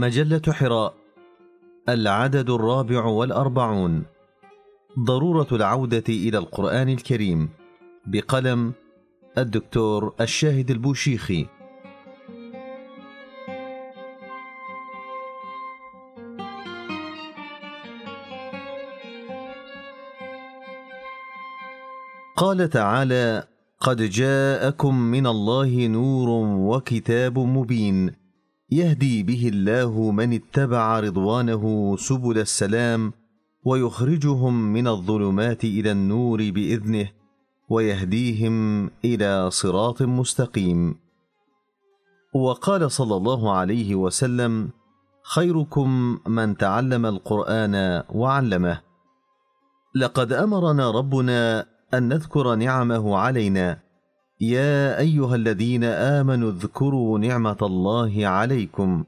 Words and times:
مجلة 0.00 0.42
حراء 0.48 0.94
العدد 1.88 2.50
الرابع 2.50 3.04
والأربعون. 3.04 4.04
ضرورة 4.98 5.46
العودة 5.52 6.04
إلى 6.08 6.38
القرآن 6.38 6.88
الكريم 6.88 7.48
بقلم 8.06 8.72
الدكتور 9.38 10.14
الشاهد 10.20 10.70
البوشيخي. 10.70 11.46
قال 22.36 22.68
تعالى 22.70 23.48
قد 23.80 24.02
جاءكم 24.02 24.94
من 24.98 25.26
الله 25.26 25.86
نور 25.86 26.28
وكتاب 26.76 27.38
مبين 27.38 28.23
يهدي 28.74 29.22
به 29.22 29.48
الله 29.48 30.10
من 30.10 30.32
اتبع 30.32 31.00
رضوانه 31.00 31.96
سبل 31.96 32.38
السلام 32.38 33.12
ويخرجهم 33.64 34.72
من 34.72 34.88
الظلمات 34.88 35.64
إلى 35.64 35.90
النور 35.92 36.50
بإذنه 36.50 37.10
ويهديهم 37.68 38.86
إلى 39.04 39.50
صراط 39.50 40.02
مستقيم. 40.02 40.94
وقال 42.34 42.90
صلى 42.90 43.16
الله 43.16 43.52
عليه 43.52 43.94
وسلم 43.94 44.70
خيركم 45.22 46.18
من 46.26 46.56
تعلم 46.56 47.06
القرآن 47.06 48.02
وعلمه. 48.10 48.80
لقد 49.94 50.32
أمرنا 50.32 50.90
ربنا 50.90 51.66
أن 51.94 52.08
نذكر 52.08 52.54
نعمه 52.54 53.16
علينا 53.16 53.83
يا 54.44 54.98
أيها 54.98 55.34
الذين 55.34 55.84
آمنوا 55.84 56.50
اذكروا 56.50 57.18
نعمة 57.18 57.56
الله 57.62 58.26
عليكم. 58.26 59.04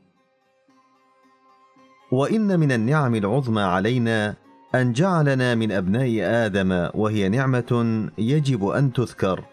وإن 2.12 2.61
من 2.61 2.73
النعم 2.73 3.15
العظمى 3.15 3.62
علينا 3.62 4.34
أن 4.75 4.93
جعلنا 4.93 5.55
من 5.55 5.73
أبناء 5.73 6.20
آدم 6.47 6.89
وهي 6.95 7.28
نعمة 7.28 8.09
يجب 8.19 8.69
أن 8.69 8.93
تذكر. 8.93 9.45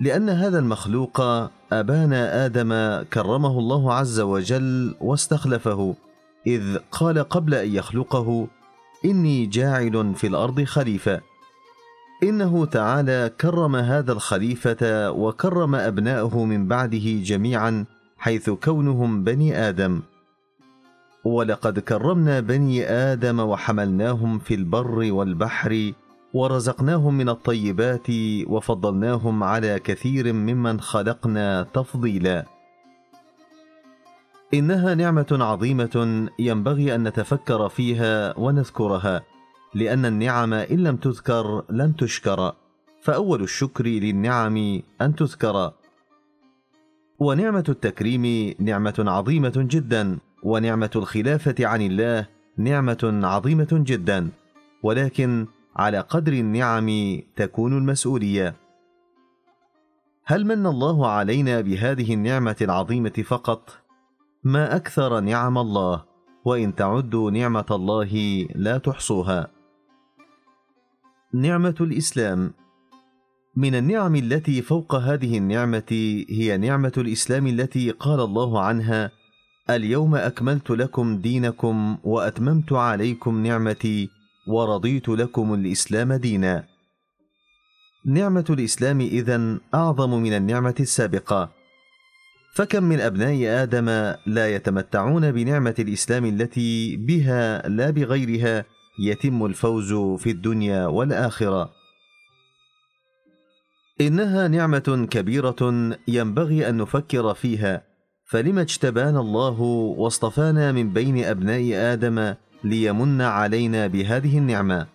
لأن 0.00 0.28
هذا 0.30 0.58
المخلوق 0.58 1.20
ابانا 1.72 2.46
آدم 2.46 3.02
كرمه 3.12 3.58
الله 3.58 3.94
عز 3.94 4.20
وجل 4.20 4.94
واستخلفه 5.00 5.94
إذ 6.46 6.78
قال 6.90 7.18
قبل 7.18 7.54
أن 7.54 7.74
يخلقه 7.74 8.46
إني 9.04 9.46
جاعل 9.46 10.14
في 10.14 10.26
الأرض 10.26 10.64
خليفة. 10.64 11.20
إنه 12.24 12.66
تعالى 12.66 13.30
كرم 13.40 13.76
هذا 13.76 14.12
الخليفة 14.12 15.10
وكرم 15.10 15.74
ابناءه 15.74 16.44
من 16.44 16.68
بعده 16.68 17.22
جميعا 17.22 17.84
حيث 18.18 18.50
كونهم 18.50 19.24
بني 19.24 19.68
آدم. 19.68 20.02
ولقد 21.24 21.78
كرمنا 21.78 22.40
بني 22.40 22.84
آدم 22.84 23.40
وحملناهم 23.40 24.38
في 24.38 24.54
البر 24.54 25.12
والبحر 25.12 25.92
ورزقناهم 26.34 27.14
من 27.14 27.28
الطيبات 27.28 28.06
وفضلناهم 28.46 29.42
على 29.42 29.78
كثير 29.78 30.32
ممن 30.32 30.80
خلقنا 30.80 31.62
تفضيلا. 31.62 32.44
إنها 34.54 34.94
نعمة 34.94 35.26
عظيمة 35.30 36.28
ينبغي 36.38 36.94
أن 36.94 37.08
نتفكر 37.08 37.68
فيها 37.68 38.38
ونذكرها. 38.38 39.33
لأن 39.74 40.04
النعم 40.04 40.52
إن 40.54 40.84
لم 40.84 40.96
تذكر 40.96 41.64
لن 41.70 41.96
تشكر. 41.96 42.52
فأول 43.02 43.42
الشكر 43.42 43.86
للنعم 43.86 44.82
أن 45.00 45.14
تذكر. 45.14 45.72
ونعمة 47.18 47.64
التكريم 47.68 48.54
نعمة 48.58 48.94
عظيمة 48.98 49.52
جدا 49.56 50.18
ونعمة 50.42 50.90
الخلافة 50.96 51.54
عن 51.60 51.82
الله 51.82 52.26
نعمة 52.56 53.20
عظيمة 53.24 53.68
جدا. 53.72 54.28
ولكن 54.82 55.46
على 55.76 56.00
قدر 56.00 56.32
النعم 56.32 57.20
تكون 57.36 57.78
المسؤولية. 57.78 58.54
هل 60.24 60.46
من 60.46 60.66
الله 60.66 61.06
علينا 61.06 61.60
بهذه 61.60 62.14
النعمة 62.14 62.56
العظيمة 62.60 63.24
فقط؟ 63.24 63.70
ما 64.44 64.76
أكثر 64.76 65.20
نعم 65.20 65.58
الله 65.58 66.04
وإن 66.44 66.74
تعدوا 66.74 67.30
نعمة 67.30 67.66
الله 67.70 68.46
لا 68.54 68.78
تحصوها. 68.78 69.53
نعمة 71.34 71.74
الإسلام. 71.80 72.52
من 73.56 73.74
النعم 73.74 74.16
التي 74.16 74.62
فوق 74.62 74.94
هذه 74.94 75.38
النعمة 75.38 76.24
هي 76.30 76.56
نعمة 76.56 76.92
الإسلام 76.98 77.46
التي 77.46 77.90
قال 77.90 78.20
الله 78.20 78.60
عنها 78.60 79.10
اليوم 79.70 80.14
أكملت 80.14 80.70
لكم 80.70 81.18
دينكم 81.18 81.98
وأتممت 82.04 82.72
عليكم 82.72 83.46
نعمتي 83.46 84.08
ورضيت 84.48 85.08
لكم 85.08 85.54
الإسلام 85.54 86.12
دينا. 86.12 86.64
نعمة 88.06 88.44
الإسلام 88.50 89.00
إذن 89.00 89.60
أعظم 89.74 90.22
من 90.22 90.32
النعمة 90.32 90.74
السابقة. 90.80 91.50
فكم 92.54 92.84
من 92.84 93.00
أبناء 93.00 93.62
آدم 93.62 93.88
لا 94.26 94.54
يتمتعون 94.54 95.32
بنعمة 95.32 95.74
الإسلام 95.78 96.24
التي 96.24 96.96
بها 96.96 97.68
لا 97.68 97.90
بغيرها 97.90 98.64
يتم 98.98 99.46
الفوز 99.46 99.92
في 100.22 100.30
الدنيا 100.30 100.86
والآخرة. 100.86 101.70
إنها 104.00 104.48
نعمة 104.48 105.06
كبيرة 105.10 105.56
ينبغي 106.08 106.68
أن 106.68 106.76
نفكر 106.76 107.34
فيها. 107.34 107.82
فلما 108.24 108.60
اجتبانا 108.60 109.20
الله 109.20 109.60
واصطفانا 109.98 110.72
من 110.72 110.92
بين 110.92 111.24
أبناء 111.24 111.92
آدم 111.92 112.34
ليمن 112.64 113.20
علينا 113.20 113.86
بهذه 113.86 114.38
النعمة. 114.38 114.86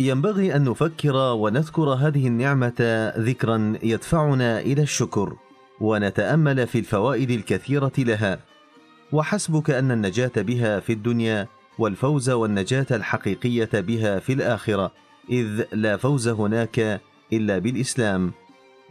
ينبغي 0.00 0.56
أن 0.56 0.64
نفكر 0.64 1.16
ونذكر 1.16 1.88
هذه 1.88 2.26
النعمة 2.26 3.12
ذكرا 3.18 3.74
يدفعنا 3.82 4.60
إلى 4.60 4.82
الشكر 4.82 5.36
ونتأمل 5.80 6.66
في 6.66 6.78
الفوائد 6.78 7.30
الكثيرة 7.30 7.92
لها. 7.98 8.38
وحسبك 9.12 9.70
أن 9.70 9.90
النجاة 9.90 10.32
بها 10.36 10.80
في 10.80 10.92
الدنيا 10.92 11.48
والفوز 11.78 12.30
والنجاة 12.30 12.86
الحقيقية 12.90 13.70
بها 13.74 14.18
في 14.18 14.32
الآخرة 14.32 14.92
إذ 15.30 15.64
لا 15.72 15.96
فوز 15.96 16.28
هناك 16.28 17.00
إلا 17.32 17.58
بالإسلام. 17.58 18.32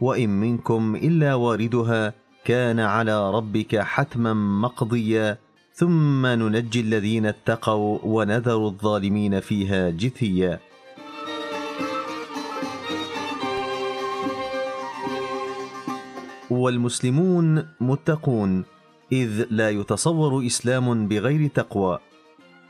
وإن 0.00 0.28
منكم 0.28 0.96
إلا 0.96 1.34
واردها 1.34 2.14
كان 2.44 2.80
على 2.80 3.30
ربك 3.30 3.76
حتما 3.76 4.34
مقضيا. 4.34 5.38
ثم 5.74 6.26
ننجي 6.26 6.80
الذين 6.80 7.26
اتقوا 7.26 7.98
ونذر 8.02 8.66
الظالمين 8.66 9.40
فيها 9.40 9.90
جثيا. 9.90 10.60
والمسلمون 16.50 17.68
متقون 17.80 18.64
إذ 19.12 19.46
لا 19.50 19.70
يتصور 19.70 20.46
إسلام 20.46 21.08
بغير 21.08 21.50
تقوى. 21.54 21.98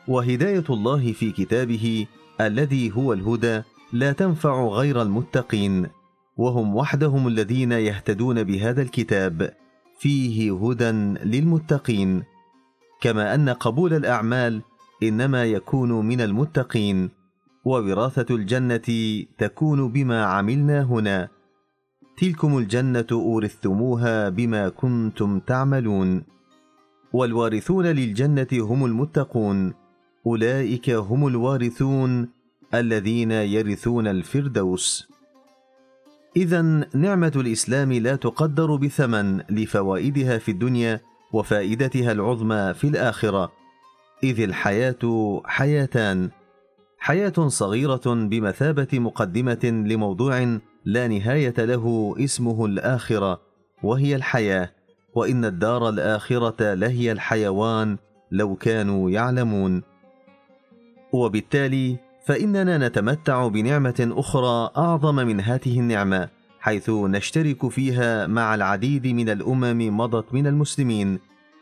وهداية 0.08 0.64
الله 0.70 1.12
في 1.12 1.32
كتابه 1.32 2.06
الذي 2.40 2.92
هو 2.96 3.12
الهدى 3.12 3.62
لا 3.92 4.12
تنفع 4.12 4.66
غير 4.66 5.02
المتقين 5.02 5.86
وهم 6.36 6.76
وحدهم 6.76 7.28
الذين 7.28 7.72
يهتدون 7.72 8.44
بهذا 8.44 8.82
الكتاب 8.82 9.52
فيه 9.98 10.56
هدى 10.56 10.90
للمتقين. 11.24 12.22
كما 13.00 13.34
أن 13.34 13.48
قبول 13.48 13.94
الأعمال 13.94 14.62
إنما 15.02 15.44
يكون 15.44 16.06
من 16.06 16.20
المتقين 16.20 17.10
ووراثة 17.64 18.34
الجنة 18.34 19.24
تكون 19.38 19.92
بما 19.92 20.24
عملنا 20.24 20.82
هنا. 20.82 21.28
تلكم 22.16 22.58
الجنة 22.58 23.06
أورثتموها 23.12 24.28
بما 24.28 24.68
كنتم 24.68 25.40
تعملون. 25.40 26.22
والوارثون 27.12 27.86
للجنة 27.86 28.48
هم 28.52 28.84
المتقون. 28.84 29.87
أولئك 30.28 30.90
هم 30.90 31.26
الوارثون 31.26 32.28
الذين 32.74 33.30
يرثون 33.30 34.06
الفردوس. 34.06 35.08
اذا 36.36 36.62
نعمة 36.94 37.32
الإسلام 37.36 37.92
لا 37.92 38.16
تقدر 38.16 38.76
بثمن 38.76 39.40
لفوائدها 39.50 40.38
في 40.38 40.50
الدنيا 40.50 41.00
وفائدتها 41.32 42.12
العظمى 42.12 42.74
في 42.74 42.86
الآخرة. 42.88 43.52
إذ 44.24 44.40
الحياة 44.40 45.42
حياتان. 45.44 46.30
حياة 46.98 47.48
صغيرة 47.48 48.06
بمثابة 48.06 48.88
مقدمة 48.92 49.64
لموضوع 49.64 50.58
لا 50.84 51.08
نهاية 51.08 51.54
له 51.58 52.14
اسمه 52.18 52.66
الآخرة 52.66 53.40
وهي 53.82 54.16
الحياة. 54.16 54.70
وإن 55.14 55.44
الدار 55.44 55.88
الآخرة 55.88 56.74
لهي 56.74 57.12
الحيوان 57.12 57.96
لو 58.30 58.56
كانوا 58.56 59.10
يعلمون. 59.10 59.82
وبالتالي 61.12 61.96
فإننا 62.26 62.88
نتمتع 62.88 63.48
بنعمة 63.48 64.12
أخرى 64.16 64.70
أعظم 64.76 65.14
من 65.14 65.40
هذه 65.40 65.80
النعمة 65.80 66.28
حيث 66.60 66.90
نشترك 66.90 67.68
فيها 67.68 68.26
مع 68.26 68.54
العديد 68.54 69.06
من 69.06 69.28
الأمم 69.28 69.96
مضت 69.96 70.34
من 70.34 70.46
المسلمين 70.46 71.18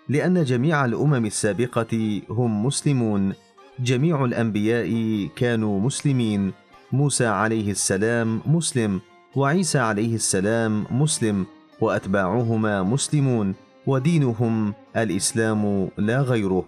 لأن 0.08 0.44
جميع 0.44 0.84
الأمم 0.84 1.26
السابقة 1.26 2.22
هم 2.31 2.66
مسلمون. 2.66 3.32
جميع 3.81 4.25
الأنبياء 4.25 4.88
كانوا 5.37 5.81
مسلمين. 5.81 6.52
موسى 6.93 7.26
عليه 7.26 7.70
السلام 7.70 8.40
مسلم 8.46 9.00
وعيسى 9.37 9.78
عليه 9.78 10.14
السلام 10.14 10.84
مسلم 10.90 11.46
وأتباعهما 11.81 12.82
مسلمون 12.82 13.54
ودينهم 13.87 14.75
الإسلام 14.96 15.88
لا 15.98 16.20
غيره. 16.20 16.64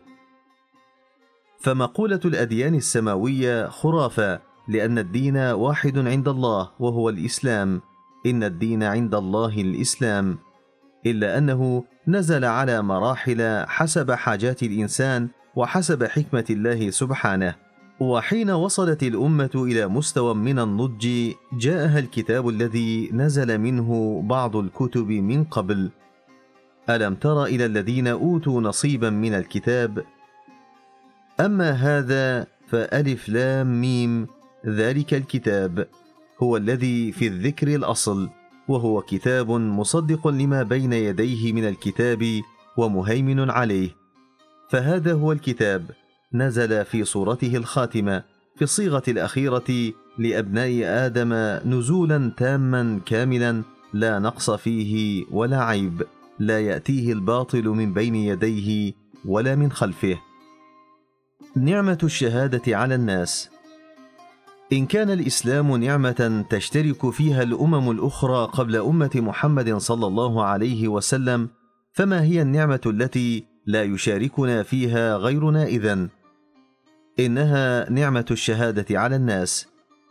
فمقولة 1.58 2.20
الأديان 2.25 2.75
السماوية 2.75 3.66
خرافة 3.69 4.40
لأن 4.69 4.99
الدين 4.99 5.37
واحد 5.37 5.99
عند 5.99 6.28
الله 6.28 6.70
وهو 6.78 7.08
الإسلام. 7.08 7.81
إن 8.26 8.44
الدين 8.44 8.82
عند 8.82 9.14
الله 9.14 9.60
الإسلام. 9.60 10.38
إلا 11.06 11.38
أنه 11.38 11.84
نزل 12.08 12.44
على 12.44 12.82
مراحل 12.82 13.64
حسب 13.66 14.12
حاجات 14.12 14.62
الإنسان 14.62 15.28
وحسب 15.56 16.05
حكمة 16.05 16.44
الله 16.50 16.90
سبحانه. 16.90 17.55
وحين 18.00 18.50
وصلت 18.50 19.02
الأمة 19.02 19.50
إلى 19.54 19.88
مستوى 19.88 20.34
من 20.34 20.58
النضج 20.58 21.32
جاءها 21.52 21.99
الكتاب 21.99 22.49
الذي 22.49 23.11
نزل 23.12 23.58
منه 23.58 24.22
بعض 24.25 24.56
الكتب 24.56 25.08
من 25.08 25.44
قبل. 25.44 25.90
ألم 26.90 27.14
تر 27.14 27.44
إلى 27.44 27.66
الذين 27.66 28.06
أوتوا 28.06 28.61
نصيبا 28.61 29.11
من 29.11 29.34
الكتاب؟ 29.34 30.04
أما 31.40 31.70
هذا 31.70 32.46
فألف 32.69 33.29
لام 33.29 33.81
ميم 33.81 34.26
ذلك 34.67 35.14
الكتاب. 35.14 35.88
هو 36.43 36.56
الذي 36.56 37.12
في 37.12 37.26
الذكر 37.26 37.75
الأصل 37.75 38.29
وهو 38.69 39.02
كتاب 39.02 39.50
مصدق 39.50 40.29
لما 40.29 40.62
بين 40.62 40.93
يديه 40.93 41.52
من 41.52 41.69
الكتاب 41.69 42.40
ومهيمن 42.76 43.50
عليه. 43.50 43.90
فهذا 44.70 45.12
هو 45.12 45.32
الكتاب. 45.32 45.90
نزل 46.35 46.85
في 46.85 47.05
صورته 47.05 47.56
الخاتمة 47.56 48.23
في 48.56 48.62
الصيغة 48.62 49.02
الأخيرة 49.08 49.93
لأبناء 50.19 50.82
آدم 50.85 51.32
نزولا 51.75 52.32
تاما 52.37 53.00
كاملا 53.06 53.62
لا 53.93 54.19
نقص 54.19 54.50
فيه 54.50 55.25
ولا 55.31 55.62
عيب 55.62 56.02
لا 56.38 56.61
يأتيه 56.61 57.12
الباطل 57.12 57.69
من 57.69 57.93
بين 57.93 58.14
يديه 58.14 58.93
ولا 59.25 59.55
من 59.55 59.73
خلفه. 59.73 60.27
نعمة 61.56 61.99
الشهادة 62.03 62.77
على 62.77 62.95
الناس. 62.95 63.50
إن 64.73 64.87
كان 64.87 65.11
الإسلام 65.11 65.77
نعمة 65.77 66.45
تشترك 66.50 67.11
فيها 67.11 67.43
الأمم 67.43 67.91
الأخرى 67.91 68.45
قبل 68.53 68.77
أمة 68.77 69.11
محمد 69.15 69.77
صلى 69.77 70.06
الله 70.06 70.45
عليه 70.45 70.89
وسلم 70.89 71.49
فما 71.93 72.23
هي 72.23 72.43
النعمة 72.43 72.81
التي 72.87 73.45
لا 73.67 73.83
يشاركنا 73.83 74.62
فيها 74.62 75.17
غيرنا 75.17 75.65
إذن؟ 75.65 76.09
إنها 77.21 77.91
نعمة 77.91 78.27
الشهادة 78.31 79.00
على 79.00 79.17
الناس. 79.17 79.67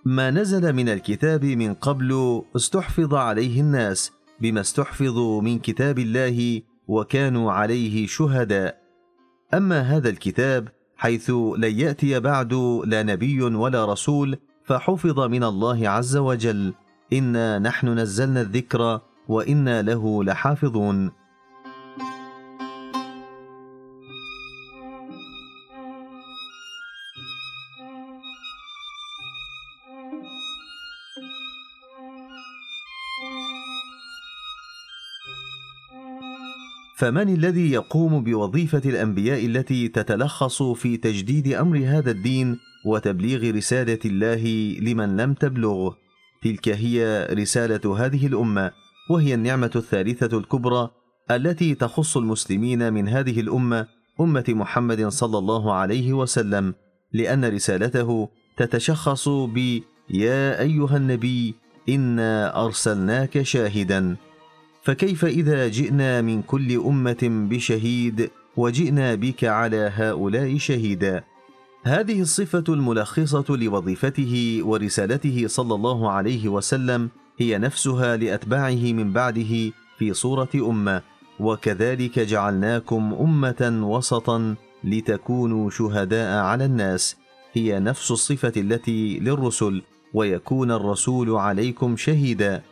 ما 0.06 0.32
نزل 0.32 0.74
من 0.74 0.90
الكتاب 0.90 1.46
من 1.46 1.74
قبل 1.74 2.42
استحفظ 2.56 3.14
عليه 3.14 3.62
الناس 3.62 4.12
بما 4.42 4.62
استحفظوا 4.62 5.42
من 5.42 5.60
كتاب 5.60 6.00
الله 6.00 6.62
وكانوا 6.88 7.52
عليه 7.52 8.08
شهداء. 8.08 8.82
أما 9.54 9.82
هذا 9.82 10.10
الكتاب 10.10 10.77
حيث 10.98 11.30
لن 11.58 11.80
يأتي 11.80 12.20
بعد 12.20 12.54
لا 12.86 13.04
نبي 13.04 13.42
ولا 13.42 13.86
رسول 13.86 14.38
فحفظ 14.64 15.20
من 15.20 15.44
الله 15.44 15.90
عز 15.90 16.18
وجل. 16.18 16.74
إنا 17.14 17.60
نحن 17.60 17.88
نزلنا 18.00 18.42
الذكر 18.42 19.02
وإنا 19.28 19.82
له 19.82 20.24
لحافظون. 20.24 21.12
فمن 36.98 37.30
الذي 37.30 37.72
يقوم 37.72 38.24
بوظيفة 38.24 38.82
الأنبياء 38.86 39.46
التي 39.46 39.88
تتلخص 39.88 40.64
في 40.64 40.98
تجديد 40.98 41.54
أمر 41.54 41.78
هذا 41.86 42.12
الدين 42.12 42.60
وتبليغ 42.86 43.56
رسالة 43.56 44.00
الله 44.06 44.44
لمن 44.82 45.18
لم 45.18 45.34
تبلغه؟ 45.34 45.98
تلك 46.44 46.70
هي 46.70 47.28
رسالة 47.32 48.06
هذه 48.06 48.28
الأمة 48.28 48.72
وهي 49.10 49.34
النعمة 49.34 49.72
الثالثة 49.76 50.38
الكبرى 50.38 50.90
التي 51.32 51.76
تخص 51.76 52.18
المسلمين 52.18 52.94
من 52.94 53.08
هذه 53.08 53.40
الأمة 53.40 53.88
أمة 54.22 54.46
محمد 54.50 55.08
صلى 55.08 55.38
الله 55.38 55.74
عليه 55.74 56.14
وسلم 56.14 56.74
لأن 57.14 57.46
رسالته 57.46 58.30
تتشخص 58.58 59.30
ب 59.30 59.80
يا 60.10 60.62
أيها 60.62 60.98
النبي 60.98 61.56
إنا 61.90 62.66
أرسلناك 62.66 63.42
شاهدا 63.42 64.18
فكيف 64.88 65.26
إذا 65.26 65.68
جئنا 65.68 66.22
من 66.22 66.42
كل 66.42 66.80
أمة 66.80 67.18
بشهيد 67.22 68.30
وجئنا 68.58 69.16
بك 69.16 69.44
على 69.44 69.92
هؤلاء 69.96 70.58
شهيدا؟ 70.58 71.24
هذه 71.84 72.22
الصفة 72.22 72.64
الملخصة 72.70 73.46
لوظيفته 73.50 74.60
ورسالته 74.64 75.48
صلى 75.48 75.76
الله 75.76 76.12
عليه 76.12 76.50
وسلم 76.50 77.10
هي 77.38 77.58
نفسها 77.58 78.18
لأتباعه 78.18 78.94
من 78.94 79.14
بعده 79.14 79.72
في 79.98 80.14
صورة 80.14 80.50
أمة 80.56 81.02
وكذلك 81.40 82.20
جعلناكم 82.20 83.14
أمة 83.14 83.80
وسطا 83.84 84.56
لتكونوا 84.84 85.70
شهداء 85.70 86.38
على 86.44 86.66
الناس. 86.66 87.16
هي 87.54 87.80
نفس 87.80 88.12
الصفة 88.12 88.54
التي 88.58 89.20
للرسل 89.20 89.82
ويكون 90.14 90.72
الرسول 90.72 91.30
عليكم 91.30 91.98
شهيدا. 91.98 92.64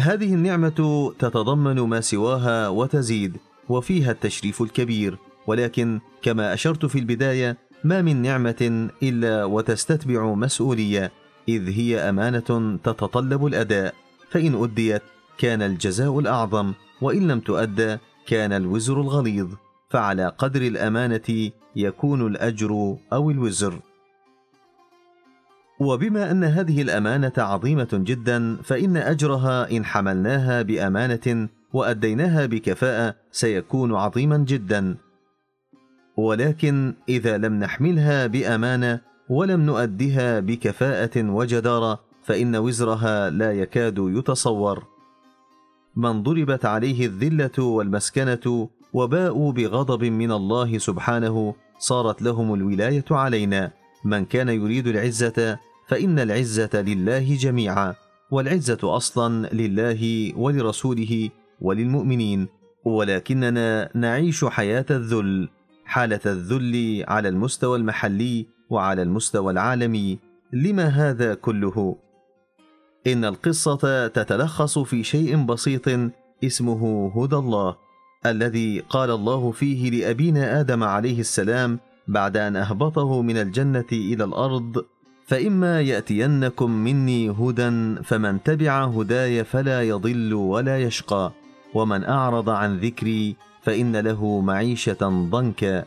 هذه 0.00 0.34
النعمة 0.34 1.12
تتضمن 1.18 1.80
ما 1.80 2.00
سواها 2.00 2.68
وتزيد 2.68 3.36
وفيها 3.68 4.10
التشريف 4.10 4.62
الكبير. 4.62 5.18
ولكن 5.46 6.00
كما 6.22 6.54
أشرت 6.54 6.86
في 6.86 6.98
البداية 6.98 7.58
ما 7.84 8.02
من 8.02 8.22
نعمة 8.22 8.88
إلا 9.02 9.44
وتستتبع 9.44 10.34
مسؤولية 10.34 11.12
إذ 11.48 11.68
هي 11.68 11.98
أمانة 11.98 12.78
تتطلب 12.84 13.46
الأداء. 13.46 13.94
فإن 14.30 14.62
أديت 14.62 15.02
كان 15.38 15.62
الجزاء 15.62 16.18
الأعظم 16.18 16.72
وإن 17.00 17.28
لم 17.28 17.40
تؤدى 17.40 17.96
كان 18.26 18.52
الوزر 18.52 19.00
الغليظ. 19.00 19.48
فعلى 19.88 20.32
قدر 20.38 20.62
الأمانة 20.62 21.50
يكون 21.76 22.26
الأجر 22.26 22.96
أو 23.12 23.30
الوزر. 23.30 23.80
وبما 25.80 26.30
أن 26.30 26.44
هذه 26.44 26.82
الأمانة 26.82 27.32
عظيمة 27.38 27.88
جدا 27.92 28.56
فإن 28.62 28.96
أجرها 28.96 29.70
إن 29.70 29.84
حملناها 29.84 30.62
بأمانة 30.62 31.48
وأديناها 31.72 32.46
بكفاءة 32.46 33.14
سيكون 33.32 33.94
عظيما 33.94 34.38
جدا. 34.38 34.96
ولكن 36.16 36.94
إذا 37.08 37.38
لم 37.38 37.54
نحملها 37.54 38.26
بأمانة 38.26 39.00
ولم 39.28 39.60
نؤدها 39.60 40.40
بكفاءة 40.40 41.30
وجدارة 41.30 42.00
فإن 42.22 42.56
وزرها 42.56 43.30
لا 43.30 43.52
يكاد 43.52 43.98
يتصور. 43.98 44.84
من 45.96 46.22
ضربت 46.22 46.64
عليه 46.64 47.06
الذلة 47.06 47.64
والمسكنة 47.64 48.68
وباءوا 48.92 49.52
بغضب 49.52 50.04
من 50.04 50.32
الله 50.32 50.78
سبحانه 50.78 51.54
صارت 51.78 52.22
لهم 52.22 52.54
الولاية 52.54 53.04
علينا. 53.10 53.70
من 54.04 54.24
كان 54.24 54.48
يريد 54.48 54.86
العزة 54.86 55.58
فإن 55.90 56.18
العزة 56.18 56.70
لله 56.74 57.36
جميعا 57.36 57.94
والعزة 58.30 58.78
أصلا 58.96 59.48
لله 59.52 60.32
ولرسوله 60.36 61.30
وللمؤمنين 61.60 62.48
ولكننا 62.84 63.90
نعيش 63.94 64.44
حياة 64.44 64.86
الذل 64.90 65.48
حالة 65.84 66.20
الذل 66.26 67.04
على 67.08 67.28
المستوى 67.28 67.78
المحلي 67.78 68.46
وعلى 68.70 69.02
المستوى 69.02 69.52
العالمي. 69.52 70.18
لما 70.52 70.84
هذا 70.86 71.34
كله؟ 71.34 71.96
إن 73.06 73.24
القصة 73.24 74.06
تتلخص 74.06 74.78
في 74.78 75.04
شيء 75.04 75.44
بسيط 75.44 75.88
اسمه 76.44 77.12
هدى 77.16 77.36
الله 77.36 77.76
الذي 78.26 78.80
قال 78.80 79.10
الله 79.10 79.50
فيه 79.50 79.90
لأبينا 79.90 80.60
آدم 80.60 80.84
عليه 80.84 81.20
السلام 81.20 81.78
بعد 82.08 82.36
أن 82.36 82.56
أهبطه 82.56 83.22
من 83.22 83.36
الجنة 83.36 83.90
إلى 83.92 84.24
الأرض 84.24 84.84
فإما 85.30 85.80
يأتينكم 85.80 86.70
مني 86.70 87.30
هدى 87.30 87.94
فمن 88.02 88.42
تبع 88.42 88.84
هداي 88.84 89.44
فلا 89.44 89.82
يضل 89.82 90.34
ولا 90.34 90.78
يشقى 90.78 91.32
ومن 91.74 92.04
أعرض 92.04 92.50
عن 92.50 92.78
ذكري 92.78 93.36
فإن 93.62 93.96
له 93.96 94.40
معيشة 94.40 95.26
ضنكا. 95.30 95.84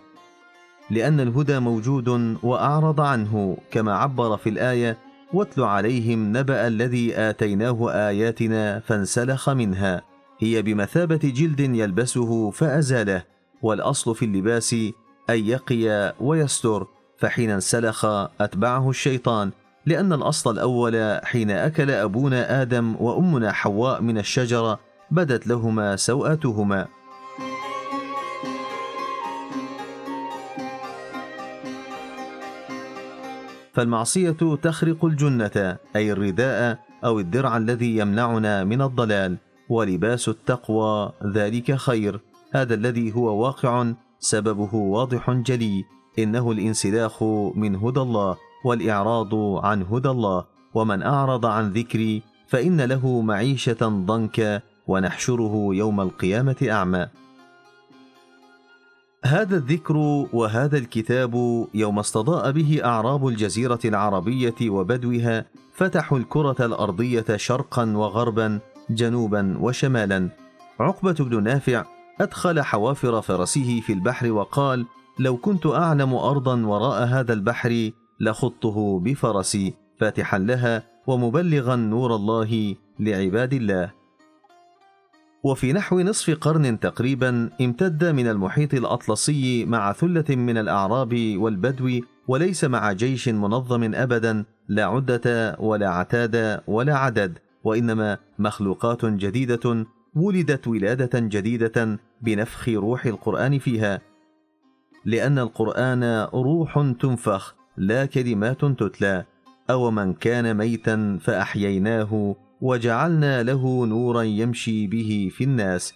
لأن 0.90 1.20
الهدى 1.20 1.60
موجود 1.60 2.38
وأعرض 2.44 3.02
عنه 3.02 3.58
كما 3.72 3.94
عبر 3.94 4.38
في 4.38 4.50
الآية 4.50 4.98
واتل 5.34 5.62
عليهم 5.64 6.38
نبأ 6.38 6.68
الذي 6.68 7.18
آتيناه 7.18 7.92
آياتنا 7.92 8.80
فانسلخ 8.80 9.50
منها 9.50 10.02
هي 10.40 10.62
بمثابة 10.62 11.34
جلد 11.36 11.60
يلبسه 11.60 12.52
فأزاله 12.52 13.24
والأصل 13.62 14.16
في 14.16 14.26
اللباس 14.26 14.74
أن 15.30 15.46
يقي 15.46 16.16
ويستر. 16.20 16.88
فحين 17.18 17.50
انسلخ 17.50 18.06
أتبعه 18.42 18.90
الشيطان 18.90 19.52
لأن 19.86 20.14
الأصل 20.14 20.52
الأول 20.54 21.20
حين 21.24 21.52
أكل 21.52 21.92
أبونا 21.92 22.62
آدم 22.62 22.96
وأمنا 23.00 23.52
حواء 23.52 24.02
من 24.02 24.18
الشجرة 24.18 24.80
بدت 25.12 25.48
لهما 25.48 25.96
سوءاتهما. 25.96 26.88
فالمعصية 33.74 34.56
تخرق 34.62 35.06
الجنة 35.06 35.78
أي 35.96 36.12
الرداء 36.12 36.80
أو 37.06 37.20
الدرع 37.20 37.58
الذي 37.58 37.98
يمنعنا 37.98 38.64
من 38.64 38.82
الضلال 38.82 39.38
ولباس 39.70 40.30
التقوى 40.30 41.12
ذلك 41.34 41.76
خير. 41.76 42.20
هذا 42.52 42.74
الذي 42.74 43.16
هو 43.16 43.44
واقع 43.44 43.94
سببه 44.20 44.76
واضح 44.76 45.32
جلي. 45.32 45.84
إنه 46.20 46.52
الانسلاخ 46.52 47.24
من 47.56 47.76
هدى 47.76 48.00
الله 48.00 48.38
والإعراض 48.66 49.36
عن 49.66 49.84
هدى 49.84 50.10
الله. 50.10 50.46
ومن 50.74 51.04
أعرض 51.04 51.46
عن 51.46 51.72
ذكري 51.72 52.22
فإن 52.48 52.82
له 52.82 53.22
معيشة 53.22 53.78
ضنكا 53.82 54.62
ونحشره 54.88 55.70
يوم 55.72 56.02
القيامة 56.02 56.56
أعمى. 56.70 57.08
هذا 59.26 59.56
الذكر 59.56 59.98
وهذا 60.34 60.78
الكتاب 60.78 61.66
يوم 61.74 62.00
استضاء 62.00 62.52
به 62.52 62.82
أعراب 62.84 63.28
الجزيرة 63.28 63.80
العربية 63.86 64.70
وبدوها 64.70 65.46
فتحوا 65.74 66.18
الكرة 66.18 66.66
الأرضية 66.66 67.26
شرقا 67.36 67.94
وغربا 67.96 68.60
جنوبا 68.90 69.58
وشمالا. 69.60 70.30
عقبة 70.80 71.14
بن 71.14 71.44
نافع 71.44 71.86
أدخل 72.22 72.62
حوافر 72.62 73.22
فرسه 73.22 73.82
في 73.86 73.94
البحر 73.94 74.32
وقال 74.32 74.86
لو 75.20 75.38
كنت 75.38 75.66
أعلم 75.66 76.14
أرضا 76.14 76.66
وراء 76.66 77.04
هذا 77.04 77.34
البحر 77.34 77.92
لخضته 78.20 79.00
بفرسي 79.00 79.74
فاتحا 80.00 80.40
لها 80.40 80.84
ومبلغا 81.08 81.76
نور 81.76 82.16
الله 82.16 82.76
لعباد 83.00 83.54
الله. 83.54 83.92
وفي 85.44 85.74
نحو 85.74 86.00
نصف 86.00 86.38
قرن 86.38 86.80
تقريبا 86.80 87.50
امتد 87.62 88.06
من 88.06 88.28
المحيط 88.28 88.74
الأطلسي 88.74 89.66
مع 89.66 89.94
ثلة 89.94 90.36
من 90.36 90.58
الأعراب 90.58 91.34
والبدو 91.38 92.00
وليس 92.28 92.64
مع 92.64 92.92
جيش 92.92 93.30
منظم 93.30 93.94
أبدا 93.96 94.46
لا 94.68 94.86
عدة 94.86 95.58
ولا 95.60 95.90
عتاد 95.90 96.62
ولا 96.68 96.98
عدد 96.98 97.38
وإنما 97.64 98.18
مخلوقات 98.40 99.06
جديدة 99.06 99.86
ولدت 100.16 100.68
ولادة 100.68 101.20
جديدة 101.20 102.00
بنفخ 102.22 102.70
روح 102.70 103.06
القرآن 103.06 103.60
فيها. 103.60 104.13
لأن 105.06 105.40
القرآن 105.40 106.28
روح 106.34 106.94
تنفخ 107.00 107.56
لا 107.78 108.06
كلمات 108.06 108.66
تتلى. 108.66 109.26
أو 109.70 109.92
من 109.92 110.14
كان 110.14 110.58
ميتا 110.58 111.20
فاحييناه 111.22 112.36
وجعلنا 112.62 113.44
له 113.44 113.86
نورا 113.86 114.22
يمشي 114.22 114.88
به 114.88 115.32
في 115.34 115.44
الناس. 115.44 115.94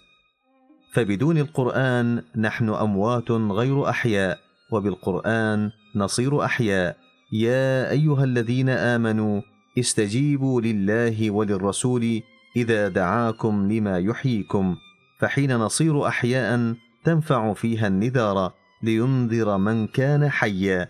فبدون 0.92 1.38
القران 1.38 2.22
نحن 2.36 2.68
اموات 2.68 3.30
غير 3.30 3.88
احياء 3.88 4.38
وبالقران 4.72 5.70
نصير 5.96 6.44
احياء. 6.44 6.96
يا 7.32 7.90
ايها 7.90 8.24
الذين 8.24 8.68
امنوا 8.68 9.40
استجيبوا 9.78 10.60
لله 10.60 11.30
وللرسول 11.30 12.22
اذا 12.56 12.88
دعاكم 12.88 13.72
لما 13.72 13.98
يحييكم. 13.98 14.76
فحين 15.20 15.56
نصير 15.56 16.06
احياء 16.06 16.74
تنفع 17.04 17.52
فيها 17.52 17.86
النذار. 17.86 18.52
لينذر 18.82 19.58
من 19.58 19.86
كان 19.86 20.28
حيا. 20.28 20.88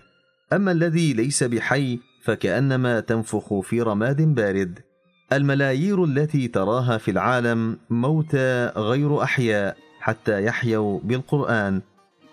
أما 0.53 0.73
الذي 0.73 1.13
ليس 1.13 1.45
بحي 1.45 1.99
فكأنما 2.25 3.01
تنفخ 3.01 3.61
في 3.61 3.83
رماد 3.83 4.35
بارد. 4.35 4.79
الملايير 5.33 6.05
التي 6.05 6.49
تراها 6.49 6.99
في 6.99 7.11
العالم 7.11 7.79
موتى 7.91 8.73
غير 8.77 9.23
أحياء 9.23 9.77
حتى 10.01 10.45
يحيوا 10.45 11.01
بالقرآن. 11.05 11.81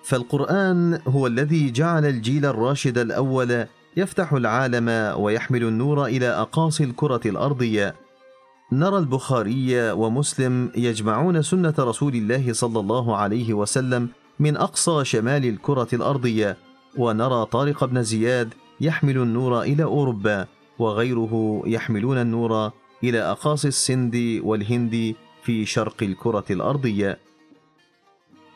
فالقرآن 0.04 1.00
هو 1.08 1.28
الذي 1.28 1.72
جعل 1.72 2.06
الجيل 2.06 2.46
الراشد 2.46 2.98
الأول 2.98 3.66
يفتح 3.98 4.34
العالم 4.34 5.16
ويحمل 5.20 5.64
النور 5.64 6.06
إلى 6.06 6.28
أقاصي 6.28 6.84
الكرة 6.84 7.22
الأرضية. 7.26 7.96
نرى 8.72 8.98
البخاري 8.98 9.92
ومسلم 9.92 10.72
يجمعون 10.76 11.42
سنة 11.42 11.74
رسول 11.80 12.16
الله 12.16 12.54
صلى 12.54 12.80
الله 12.80 13.18
عليه 13.18 13.54
وسلم 13.54 14.10
من 14.40 14.58
أقصى 14.58 15.06
شمال 15.06 15.46
الكرة 15.46 15.88
الأرضية 15.94 16.58
ونرى 16.98 17.46
طارق 17.46 17.86
بن 17.86 18.04
زياد 18.04 18.54
يحمل 18.82 19.18
النور 19.18 19.62
إلى 19.62 19.84
أوروبا 19.84 20.48
وغيره 20.80 21.64
يحملون 21.66 22.18
النور 22.18 22.72
إلى 23.04 23.20
أقاصي 23.20 23.68
السند 23.68 24.42
والهند 24.44 25.16
في 25.44 25.66
شرق 25.66 26.04
الكرة 26.04 26.46
الأرضية. 26.50 27.20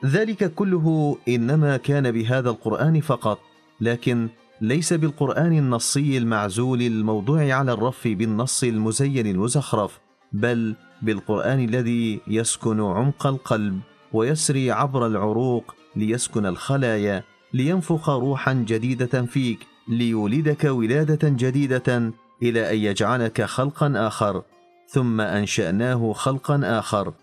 ذلك 0.05 0.53
كله 0.53 1.17
إنما 1.27 1.77
كان 1.77 2.11
بهذا 2.11 2.49
القرآن 2.49 3.01
فقط 3.01 3.39
لكن 3.81 4.29
ليس 4.61 4.93
بالقرآن 4.93 5.57
النصي 5.57 6.17
المعزول 6.17 6.81
الموضوع 6.81 7.53
على 7.53 7.73
الرف 7.73 8.07
بالنص 8.07 8.63
المزين 8.63 9.27
المزخرف 9.27 9.99
بل 10.33 10.75
بالقرآن 11.01 11.63
الذي 11.63 12.19
يسكن 12.27 12.79
عمق 12.79 13.27
القلب. 13.27 13.79
ويسري 14.13 14.71
عبر 14.71 15.07
العروق 15.07 15.75
ليسكن 15.95 16.45
الخلايا 16.45 17.23
لينفخ 17.53 18.09
روحا 18.09 18.53
جديدة 18.53 19.25
فيك 19.25 19.59
ليولدك 19.87 20.63
ولادة 20.63 21.29
جديدة 21.29 22.13
إلى 22.43 22.73
أن 22.73 22.77
يجعلك 22.77 23.41
خلقا 23.41 23.93
آخر 23.95 24.43
ثم 24.87 25.21
أنشأناه 25.21 26.13
خلقا 26.13 26.61
آخر. 26.63 27.13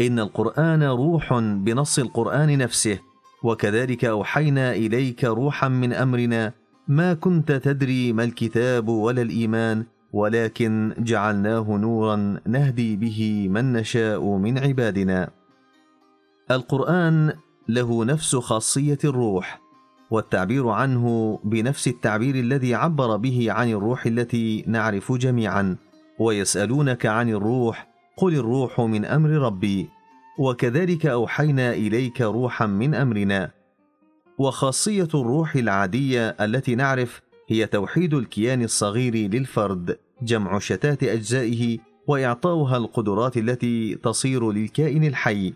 إن 0.00 0.18
القرآن 0.18 0.82
روح 0.82 1.38
بنص 1.38 1.98
القرآن 1.98 2.58
نفسه 2.58 2.98
وكذلك 3.42 4.04
أوحينا 4.04 4.72
إليك 4.72 5.24
روحا 5.24 5.68
من 5.68 5.92
أمرنا. 5.92 6.52
ما 6.88 7.14
كنت 7.14 7.52
تدري 7.52 8.12
ما 8.12 8.24
الكتاب 8.24 8.88
ولا 8.88 9.22
الإيمان 9.22 9.84
ولكن 10.12 10.94
جعلناه 10.98 11.66
نورا 11.70 12.40
نهدي 12.46 12.96
به 12.96 13.48
من 13.50 13.72
نشاء 13.72 14.36
من 14.36 14.58
عبادنا. 14.58 15.37
القرآن 16.50 17.32
له 17.68 18.04
نفس 18.04 18.36
خاصية 18.36 18.98
الروح 19.04 19.60
والتعبير 20.10 20.68
عنه 20.68 21.38
بنفس 21.44 21.88
التعبير 21.88 22.34
الذي 22.34 22.74
عبر 22.74 23.16
به 23.16 23.52
عن 23.52 23.70
الروح 23.70 24.06
التي 24.06 24.64
نعرف 24.66 25.12
جميعا 25.12 25.76
ويسألونك 26.18 27.06
عن 27.06 27.28
الروح 27.28 27.88
قل 28.16 28.34
الروح 28.34 28.80
من 28.80 29.04
أمر 29.04 29.30
ربي 29.30 29.88
وكذلك 30.38 31.06
أوحينا 31.06 31.72
إليك 31.72 32.20
روحا 32.20 32.66
من 32.66 32.94
أمرنا. 32.94 33.50
وخاصية 34.38 35.08
الروح 35.14 35.56
العادية 35.56 36.28
التي 36.28 36.74
نعرف 36.74 37.22
هي 37.48 37.66
توحيد 37.66 38.14
الكيان 38.14 38.62
الصغير 38.62 39.14
للفرد 39.14 39.98
جمع 40.22 40.58
شتات 40.58 41.02
أجزائه 41.02 41.78
وإعطاؤها 42.06 42.76
القدرات 42.76 43.36
التي 43.36 43.94
تصير 43.94 44.52
للكائن 44.52 45.04
الحي. 45.04 45.54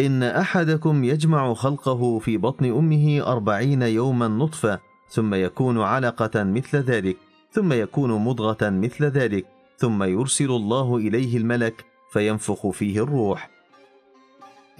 إن 0.00 0.22
أحدكم 0.22 1.04
يجمع 1.04 1.54
خلقه 1.54 2.18
في 2.18 2.36
بطن 2.36 2.64
أمه 2.64 3.22
أربعين 3.26 3.82
يوما 3.82 4.28
نطفة 4.28 4.80
ثم 5.10 5.34
يكون 5.34 5.80
علقة 5.80 6.44
مثل 6.44 6.78
ذلك 6.78 7.16
ثم 7.52 7.72
يكون 7.72 8.12
مضغة 8.12 8.70
مثل 8.70 9.04
ذلك 9.04 9.46
ثم 9.78 10.02
يرسل 10.02 10.50
الله 10.50 10.96
إليه 10.96 11.36
الملك 11.36 11.84
فينفخ 12.12 12.70
فيه 12.70 13.02
الروح. 13.02 13.50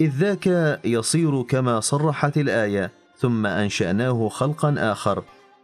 إذ 0.01 0.09
ذاك 0.09 0.79
يصير 0.85 1.41
كما 1.41 1.79
صرحت 1.79 2.37
الآية 2.37 2.91
ثم 3.17 3.45
أنشأناه 3.45 4.29
خلقا 4.29 4.75
آخر. 4.77 5.23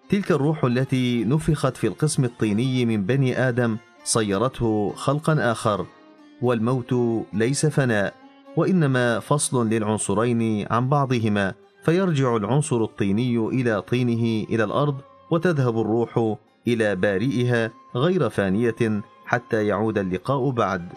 تلك 0.09 0.31
الروح 0.31 0.65
التي 0.65 1.23
نفخت 1.23 1.77
في 1.77 1.87
القسم 1.87 2.23
الطيني 2.23 2.85
من 2.85 3.03
بني 3.03 3.49
آدم 3.49 3.77
صيرته 4.03 4.93
خلقا 4.95 5.51
آخر. 5.51 5.85
والموت 6.41 7.23
ليس 7.33 7.65
فناء. 7.65 8.24
وإنما 8.57 9.19
فصل 9.19 9.69
للعنصرين 9.69 10.67
عن 10.71 10.89
بعضهما 10.89 11.53
فيرجع 11.83 12.35
العنصر 12.35 12.83
الطيني 12.83 13.37
إلى 13.37 13.81
طينه 13.81 14.45
إلى 14.49 14.63
الأرض 14.63 14.95
وتذهب 15.31 15.79
الروح 15.79 16.35
إلى 16.67 16.95
بارئها 16.95 17.71
غير 17.95 18.29
فانية 18.29 19.01
حتى 19.25 19.67
يعود 19.67 19.97
اللقاء 19.97 20.49
بعد. 20.49 20.89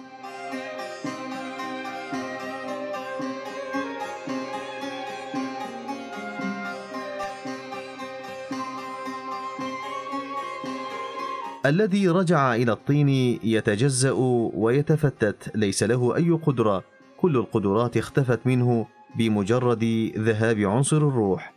الذي 11.66 12.08
رجع 12.08 12.54
إلى 12.54 12.72
الطين 12.72 13.08
يتجزأ 13.42 14.12
ويتفتت 14.54 15.56
ليس 15.56 15.82
له 15.82 16.16
أي 16.16 16.30
قدرة. 16.30 16.97
كل 17.20 17.36
القدرات 17.36 17.96
اختفت 17.96 18.46
منه 18.46 18.86
بمجرد 19.16 20.12
ذهاب 20.16 20.58
عنصر 20.58 20.96
الروح. 20.96 21.54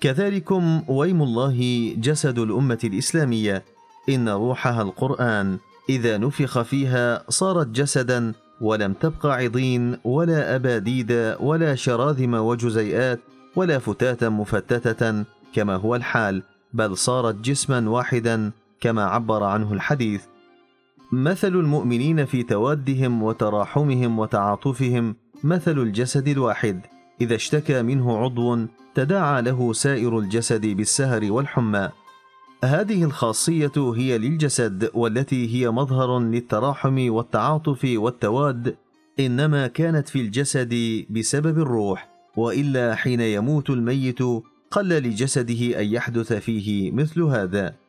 كذلكم 0.00 0.82
ويم 0.88 1.22
الله 1.22 1.58
جسد 1.96 2.38
الأمة 2.38 2.78
الإسلامية 2.84 3.64
إن 4.08 4.28
روحها 4.28 4.82
القرآن 4.82 5.58
إذا 5.88 6.18
نفخ 6.18 6.62
فيها 6.62 7.30
صارت 7.30 7.66
جسدا 7.66 8.32
ولم 8.60 8.92
تبق 8.92 9.26
عضين 9.26 9.96
ولا 10.04 10.56
أباديد 10.56 11.36
ولا 11.40 11.74
شراذم 11.74 12.34
وجزيئات 12.34 13.20
ولا 13.56 13.78
فتاتا 13.78 14.28
مفتتة 14.28 15.24
كما 15.52 15.76
هو 15.76 15.96
الحال 15.96 16.42
بل 16.72 16.96
صارت 16.96 17.34
جسما 17.34 17.90
واحدا 17.90 18.50
كما 18.80 19.04
عبر 19.04 19.42
عنه 19.44 19.72
الحديث. 19.72 20.29
مثل 21.12 21.48
المؤمنين 21.48 22.24
في 22.24 22.42
توادهم 22.42 23.22
وتراحمهم 23.22 24.18
وتعاطفهم 24.18 25.16
مثل 25.44 25.78
الجسد 25.78 26.28
الواحد. 26.28 26.86
إذا 27.20 27.34
اشتكى 27.34 27.82
منه 27.82 28.18
عضو 28.18 28.58
تداعى 28.94 29.42
له 29.42 29.72
سائر 29.72 30.18
الجسد 30.18 30.66
بالسهر 30.66 31.32
والحمى. 31.32 31.88
هذه 32.64 33.04
الخاصية 33.04 33.72
هي 33.76 34.18
للجسد 34.18 34.90
والتي 34.94 35.54
هي 35.54 35.70
مظهر 35.70 36.18
للتراحم 36.18 37.10
والتعاطف 37.10 37.90
والتواد 37.94 38.76
إنما 39.20 39.66
كانت 39.66 40.08
في 40.08 40.20
الجسد 40.20 41.04
بسبب 41.10 41.58
الروح. 41.58 42.10
وإلا 42.36 42.94
حين 42.94 43.20
يموت 43.20 43.70
الميت 43.70 44.18
قل 44.70 44.88
لجسده 44.88 45.80
أن 45.80 45.86
يحدث 45.86 46.32
فيه 46.32 46.92
مثل 46.92 47.22
هذا. 47.22 47.79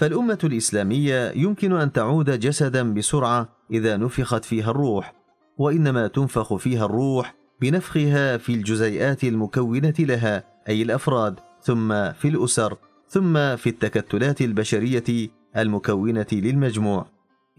فالأمة 0.00 0.38
الإسلامية 0.44 1.32
يمكن 1.36 1.72
أن 1.72 1.92
تعود 1.92 2.30
جسدا 2.30 2.94
بسرعة 2.94 3.48
إذا 3.70 3.96
نفخت 3.96 4.44
فيها 4.44 4.70
الروح 4.70 5.14
وإنما 5.58 6.06
تنفخ 6.06 6.54
فيها 6.54 6.84
الروح 6.84 7.34
بنفخها 7.60 8.36
في 8.36 8.54
الجزيئات 8.54 9.24
المكونة 9.24 9.94
لها 9.98 10.44
أي 10.68 10.82
الأفراد 10.82 11.40
ثم 11.62 12.12
في 12.12 12.28
الأسر 12.28 12.76
ثم 13.08 13.56
في 13.56 13.68
التكتلات 13.68 14.40
البشرية 14.40 15.28
المكونة 15.56 16.26
للمجموع. 16.32 17.06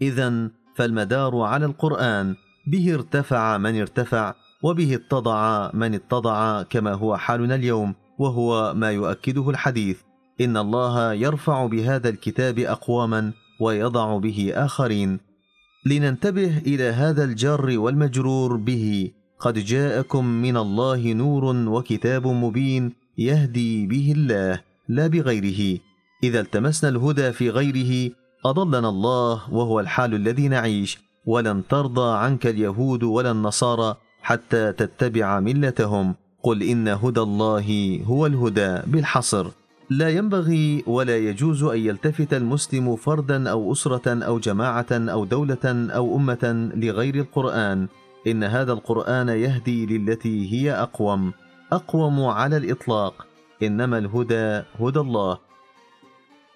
اذا 0.02 0.50
فالمدار 0.76 1.40
على 1.40 1.66
القرآن 1.66 2.34
به 2.66 2.94
ارتفع 2.94 3.58
من 3.58 3.80
ارتفع 3.80 4.34
وبه 4.62 4.94
اتضع 4.94 5.70
من 5.74 5.94
اتضع 5.94 6.62
كما 6.62 6.92
هو 6.92 7.16
حالنا 7.16 7.54
اليوم 7.54 7.94
وهو 8.18 8.74
ما 8.74 8.90
يؤكده 8.90 9.50
الحديث. 9.50 10.00
إن 10.40 10.56
الله 10.56 11.12
يرفع 11.12 11.66
بهذا 11.66 12.08
الكتاب 12.08 12.58
أقواما 12.58 13.32
ويضع 13.60 14.18
به 14.18 14.52
آخرين. 14.54 15.20
لننتبه 15.86 16.58
إلى 16.58 16.84
هذا 16.84 17.24
الجار 17.24 17.78
والمجرور 17.78 18.56
به. 18.56 19.10
قد 19.40 19.58
جاءكم 19.58 20.24
من 20.24 20.56
الله 20.56 21.12
نور 21.12 21.44
وكتاب 21.44 22.26
مبين 22.26 22.92
يهدي 23.18 23.86
به 23.86 24.12
الله 24.16 24.60
لا 24.88 25.06
بغيره. 25.06 25.78
إذا 26.24 26.40
التمسنا 26.40 26.90
الهدى 26.90 27.32
في 27.32 27.50
غيره 27.50 28.10
أضلنا 28.46 28.88
الله 28.88 29.54
وهو 29.54 29.80
الحال 29.80 30.14
الذي 30.14 30.48
نعيش. 30.48 30.98
ولن 31.26 31.62
ترضى 31.68 32.18
عنك 32.18 32.46
اليهود 32.46 33.02
ولا 33.02 33.30
النصارى 33.30 33.96
حتى 34.22 34.72
تتبع 34.72 35.40
ملتهم. 35.40 36.14
قل 36.42 36.62
إن 36.62 36.88
هدى 36.88 37.20
الله 37.20 38.00
هو 38.06 38.26
الهدى 38.26 38.78
بالحصر. 38.86 39.46
لا 39.98 40.08
ينبغي 40.08 40.84
ولا 40.86 41.16
يجوز 41.16 41.62
أن 41.62 41.78
يلتفت 41.78 42.34
المسلم 42.34 42.96
فردا 42.96 43.50
أو 43.50 43.72
أسرة 43.72 44.24
أو 44.24 44.38
جماعة 44.38 44.86
أو 44.90 45.24
دولة 45.24 45.64
أو 45.66 46.16
أمة 46.16 46.70
لغير 46.74 47.14
القرآن. 47.14 47.88
إن 48.26 48.44
هذا 48.44 48.72
القرآن 48.72 49.28
يهدي 49.28 49.86
للتي 49.86 50.52
هي 50.52 50.72
أقوم 50.72 51.32
أقوم 51.72 52.24
على 52.24 52.56
الإطلاق. 52.56 53.26
إنما 53.62 53.98
الهدى 53.98 54.62
هدى 54.80 55.00
الله. 55.00 55.38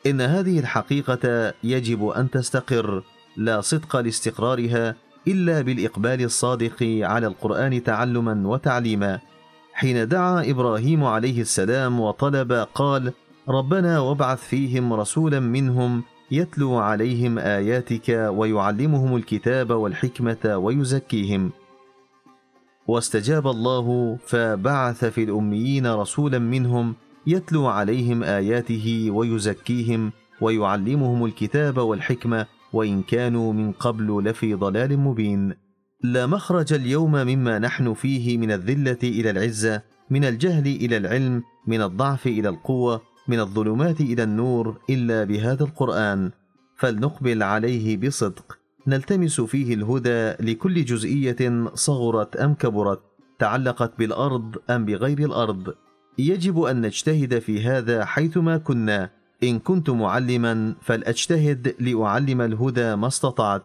إن 0.06 0.20
هذه 0.20 0.58
الحقيقة 0.58 1.54
يجب 1.64 2.08
أن 2.08 2.30
تستقر. 2.30 3.02
لا 3.36 3.60
صدق 3.60 3.96
لاستقرارها 3.96 4.96
إلا 5.28 5.60
بالإقبال 5.60 6.24
الصادق 6.24 6.82
على 6.82 7.26
القرآن 7.26 7.82
تعلما 7.82 8.48
وتعليما. 8.48 9.20
حين 9.74 10.08
دعا 10.08 10.50
إبراهيم 10.50 11.04
عليه 11.04 11.40
السلام 11.40 12.00
وطلب 12.00 12.52
قال 12.52 13.12
ربنا 13.48 14.00
وابعث 14.00 14.48
فيهم 14.48 14.92
رسولا 14.92 15.40
منهم 15.40 16.02
يتلو 16.30 16.76
عليهم 16.76 17.38
آياتك 17.38 18.30
ويعلمهم 18.30 19.16
الكتاب 19.16 19.70
والحكمة 19.70 20.56
ويزكيهم. 20.56 21.50
واستجاب 22.86 23.46
الله 23.46 24.16
فبعث 24.26 25.04
في 25.04 25.22
الأميين 25.24 25.86
رسولا 25.86 26.38
منهم 26.38 26.94
يتلو 27.26 27.66
عليهم 27.66 28.22
آياته 28.22 29.10
ويزكيهم 29.10 30.12
ويعلمهم 30.40 31.24
الكتاب 31.24 31.78
والحكمة 31.78 32.46
وإن 32.72 33.02
كانوا 33.02 33.52
من 33.52 33.72
قبل 33.72 34.24
لفي 34.24 34.54
ضلال 34.54 34.98
مبين. 34.98 35.54
لا 36.02 36.26
مخرج 36.26 36.72
اليوم 36.72 37.12
مما 37.12 37.58
نحن 37.58 37.94
فيه 37.94 38.38
من 38.38 38.52
الذلة 38.52 38.98
إلى 39.02 39.30
العزة 39.30 39.82
من 40.10 40.24
الجهل 40.24 40.66
إلى 40.66 40.96
العلم 40.96 41.42
من 41.66 41.82
الضعف 41.82 42.26
إلى 42.26 42.48
القوة 42.48 43.15
من 43.28 43.40
الظلمات 43.40 44.00
إلى 44.00 44.22
النور 44.22 44.78
إلا 44.90 45.24
بهذا 45.24 45.64
القرآن 45.64 46.30
فلنقبل 46.76 47.42
عليه 47.42 47.96
بصدق. 47.96 48.58
نلتمس 48.86 49.40
فيه 49.40 49.74
الهدى 49.74 50.52
لكل 50.52 50.84
جزئية 50.84 51.70
صغرت 51.74 52.36
أم 52.36 52.54
كبرت 52.54 53.00
تعلقت 53.38 53.98
بالأرض 53.98 54.56
أم 54.70 54.84
بغير 54.84 55.18
الأرض. 55.18 55.74
يجب 56.18 56.62
أن 56.62 56.80
نجتهد 56.80 57.38
في 57.38 57.64
هذا 57.64 58.04
حيثما 58.04 58.58
كنا. 58.58 59.10
إن 59.42 59.58
كنت 59.58 59.90
معلما 59.90 60.74
فلأجتهد 60.82 61.74
لأعلم 61.80 62.40
الهدى 62.40 62.96
ما 62.96 63.06
استطعت. 63.06 63.62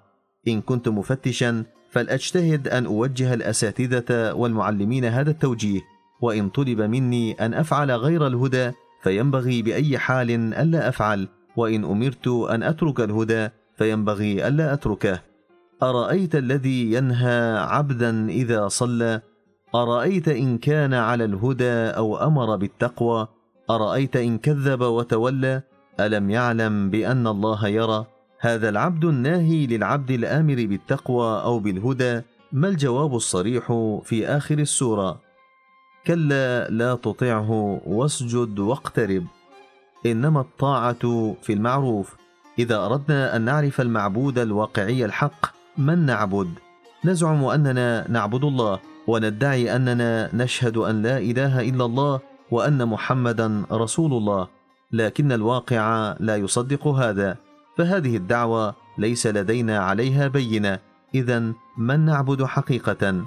إن 0.48 0.62
كنت 0.62 0.90
مفتشا 0.90 1.64
فلأجتهد 1.92 2.68
أن 2.68 2.86
أوجه 2.86 3.34
الأساتذة 3.34 4.34
والمعلمين 4.34 5.06
هذا 5.06 5.32
التوجيه. 5.32 5.82
وإن 6.22 6.50
طلب 6.50 6.82
مني 6.82 7.34
أن 7.34 7.54
أفعل 7.54 7.92
غير 7.92 8.28
الهدى 8.28 8.72
فينبغي 9.02 9.62
بأي 9.62 9.98
حال 9.98 10.32
ألا 10.32 10.90
أفعل 10.90 11.28
وإن 11.58 11.84
أمرت 11.84 12.28
أن 12.28 12.64
أترك 12.64 13.00
الهدى 13.00 13.50
فينبغي 13.78 14.48
ألا 14.48 14.74
أتركه. 14.74 15.22
أرأيت 15.84 16.36
الذي 16.36 16.94
ينهى 16.94 17.58
عبدا 17.58 18.30
إذا 18.30 18.68
صلى؟ 18.68 19.22
أرأيت 19.76 20.28
إن 20.28 20.58
كان 20.58 20.94
على 20.94 21.26
الهدى 21.26 21.74
أو 21.74 22.18
أمر 22.18 22.56
بالتقوى؟ 22.56 23.28
أرأيت 23.70 24.16
إن 24.16 24.38
كذب 24.38 24.82
وتولى؟ 24.82 25.62
ألم 26.00 26.30
يعلم 26.30 26.90
بأن 26.90 27.28
الله 27.28 27.68
يرى؟ 27.68 28.06
هذا 28.40 28.70
العبد 28.70 29.06
الناهي 29.06 29.68
للعبد 29.68 30.12
الآمر 30.12 30.56
بالتقوى 30.56 31.42
أو 31.44 31.60
بالهدى 31.60 32.22
ما 32.52 32.68
الجواب 32.68 33.16
الصريح 33.16 33.66
في 34.04 34.28
آخر 34.28 34.60
السورة؟ 34.60 35.31
كلا 36.08 36.70
لا 36.70 36.96
تطعه 36.96 37.82
واسجد 37.86 38.60
واقترب. 38.60 39.26
إنما 40.06 40.42
الطاعة 40.42 41.36
في 41.42 41.54
المعروف. 41.54 42.16
إذا 42.60 42.86
أردنا 42.86 43.36
أن 43.36 43.42
نعرف 43.42 43.82
المعبود 43.82 44.40
الواقعي 44.40 45.06
الحق 45.06 45.46
من 45.78 46.06
نعبد؟ 46.06 46.48
نزعم 47.06 47.46
أننا 47.46 48.12
نعبد 48.12 48.44
الله 48.44 48.80
وندعي 49.08 49.76
أننا 49.76 50.30
نشهد 50.36 50.78
أن 50.78 51.02
لا 51.02 51.18
إله 51.18 51.70
إلا 51.70 51.86
الله 51.86 52.20
وأن 52.52 52.88
محمدا 52.88 53.64
رسول 53.72 54.14
الله. 54.14 54.48
لكن 54.92 55.32
الواقع 55.32 56.16
لا 56.20 56.36
يصدق 56.36 56.88
هذا. 56.88 57.38
فهذه 57.78 58.18
الدعوة 58.18 58.76
ليس 58.98 59.28
لدينا 59.28 59.80
عليها 59.80 60.28
بينة. 60.28 60.80
اذا 61.16 61.54
من 61.78 62.00
نعبد 62.06 62.44
حقيقة؟ 62.44 63.26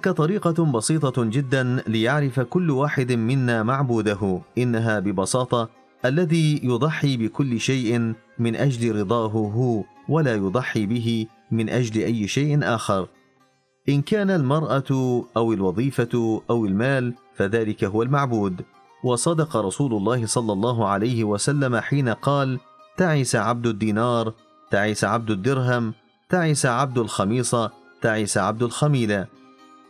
هناك 0.00 0.16
طريقة 0.16 0.64
بسيطة 0.64 1.24
جدا 1.24 1.82
ليعرف 1.86 2.40
كل 2.40 2.70
واحد 2.70 3.12
منا 3.12 3.62
معبوده، 3.62 4.40
إنها 4.58 4.98
ببساطة 4.98 5.68
الذي 6.04 6.60
يضحي 6.64 7.16
بكل 7.16 7.60
شيء 7.60 8.14
من 8.38 8.56
أجل 8.56 9.00
رضاه 9.00 9.26
هو، 9.28 9.84
ولا 10.08 10.34
يضحي 10.34 10.86
به 10.86 11.26
من 11.50 11.68
أجل 11.68 12.00
أي 12.00 12.28
شيء 12.28 12.58
آخر. 12.62 13.08
إن 13.88 14.02
كان 14.02 14.30
المرأة 14.30 15.24
أو 15.36 15.52
الوظيفة 15.52 16.42
أو 16.50 16.66
المال 16.66 17.14
فذلك 17.34 17.84
هو 17.84 18.02
المعبود، 18.02 18.64
وصدق 19.04 19.56
رسول 19.56 19.92
الله 19.92 20.26
صلى 20.26 20.52
الله 20.52 20.88
عليه 20.88 21.24
وسلم 21.24 21.76
حين 21.76 22.08
قال: 22.08 22.58
تعس 22.96 23.36
عبد 23.36 23.66
الدينار، 23.66 24.32
تعس 24.70 25.04
عبد 25.04 25.30
الدرهم، 25.30 25.94
تعس 26.28 26.66
عبد 26.66 26.98
الخميصة، 26.98 27.70
تعس 28.02 28.38
عبد 28.38 28.62
الخميلة. 28.62 29.39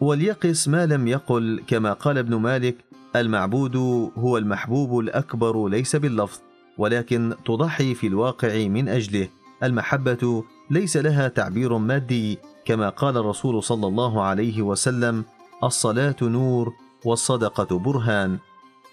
وليقس 0.01 0.69
ما 0.69 0.87
لم 0.87 1.09
يقل 1.09 1.63
كما 1.67 1.93
قال 1.93 2.19
ابن 2.19 2.35
مالك 2.35 2.77
المعبود 3.17 3.77
هو 4.17 4.39
المحبوب 4.39 4.99
الأكبر 4.99 5.69
ليس 5.69 5.97
باللفظ 5.97 6.39
ولكن 6.79 7.35
تضحي 7.45 7.95
في 7.95 8.07
الواقع 8.07 8.67
من 8.69 8.89
أجله. 8.89 9.29
المحبة 9.63 10.45
ليس 10.71 10.97
لها 10.97 11.29
تعبير 11.29 11.79
مادي 11.79 12.39
كما 12.65 12.89
قال 12.89 13.17
الرسول 13.17 13.63
صلى 13.63 13.87
الله 13.87 14.23
عليه 14.23 14.63
وسلم 14.63 15.25
الصلاة 15.65 16.17
نور 16.23 16.73
والصدقة 17.05 17.79
برهان. 17.79 18.39